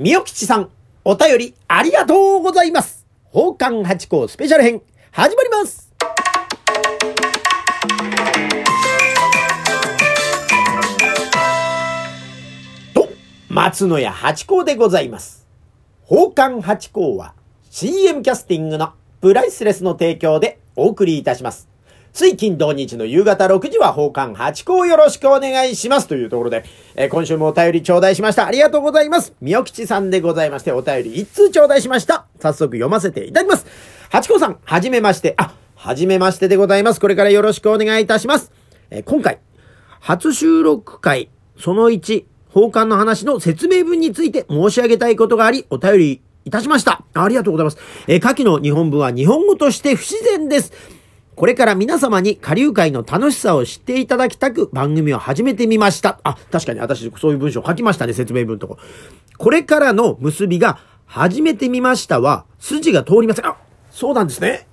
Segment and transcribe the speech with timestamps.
[0.00, 0.70] みよきちさん、
[1.04, 3.04] お便りありがとうございます。
[3.32, 5.92] 宝冠八甲スペシャル編、始まります。
[12.94, 13.08] と、
[13.48, 15.48] 松野屋八甲でございます。
[16.08, 17.34] 宝冠八甲は
[17.68, 21.68] CM キャスティングのプライスレスの提供でお送りいたします。
[22.12, 26.64] 水金土日の夕方6時は奉還8校よろしくお願いしますというところで、
[26.94, 28.46] えー今週もお便り頂戴しました。
[28.46, 29.34] ありがとうございます。
[29.40, 32.26] みよきちさんでございまして、お便り1通頂戴しました。
[32.40, 33.66] 早速読ませていただきます。
[34.10, 35.34] 八甲さん、はじめまして。
[35.36, 37.00] あ、はじめましてでございます。
[37.00, 38.52] これからよろしくお願いいたします。
[38.90, 39.38] えー今回、
[40.00, 47.04] 初収録会、その1、奉還の話の説明文について申し上げたいことがあり、お便りいたしました。
[47.14, 47.78] ありがとうございます。
[48.06, 50.97] えー下記の日本文は日本語として不自然です。
[51.38, 56.18] これから皆様に下流会の楽しさを知っていただきたく番組を始めてみました。
[56.24, 58.76] あ、確かに私そういう文章書きましたね、説明文とこ。
[59.36, 63.46] これからの結びが始めてみましたは筋が通りません。
[63.46, 63.56] あ、
[63.88, 64.66] そうなんですね。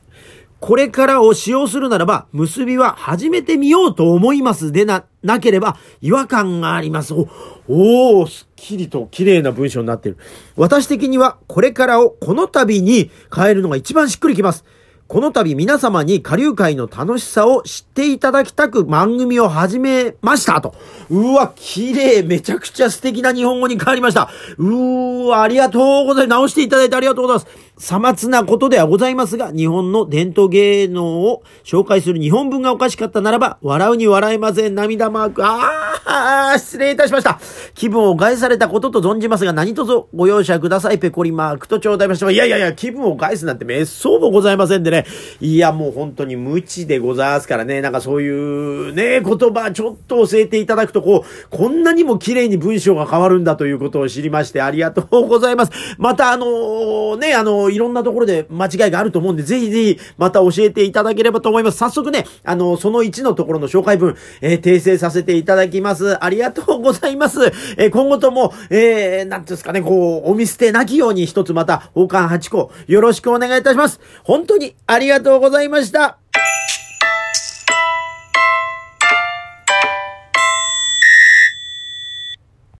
[0.59, 7.13] これからを使用するならば、結びは始めてみようと思いますでな、なければ違和感があります。
[7.13, 7.29] お、
[7.67, 10.17] おー、すっきりと綺麗な文章になってる。
[10.55, 14.65] 私的には、これからをこの度に変えるのが一番しっくりきます。
[15.07, 20.73] この度皆様に下流会の楽しさを知っていただきたく番組を始めましたと。
[21.11, 24.31] うわ、綺麗、めちゃくちゃ素敵な日本語に変わりました。
[24.57, 26.39] うーわ、ありがとうございます。
[26.39, 27.64] 直していただいてありがとうございます。
[27.77, 34.75] さまつなことではございますが、日本の伝統芸能を紹介する日本文がおかしかったならば、笑うに笑えません。
[34.75, 35.41] 涙マーク。
[35.45, 37.39] あー、失礼いたしました。
[37.73, 40.99] 気分を害されたことと存じますが、何卒ご容赦ください。
[40.99, 42.31] ペコリマークと頂戴ました。
[42.31, 45.05] いやいやいや、気分を害すなんてめっそうもございませんでね。
[45.41, 47.81] いや、もう本当に無知でございますからね。
[47.81, 55.73] なんかそういうね、言葉ちょっと教えていただくと、こう、こんなにも綺麗に文章が変わるんだということを知りまして、ありがとうございます。
[55.97, 61.77] また、あのね、あのいろんなところで間違いがあると思うんで、ぜひぜひ、また教えていただければと思います。
[61.77, 66.23] 早速ね、あのその1のところの紹介文、えー訂正させていただきます。
[66.23, 67.45] ありがとうございます。
[67.77, 73.99] えー今後とも、えー、なんていうんですかね、こう、お見捨てなきように一つまた、王冠8個、よろしくお願いいたします。
[74.23, 76.24] 本当にありがとうございました。